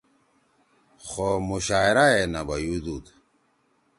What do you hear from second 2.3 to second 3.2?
نہ بیُودُود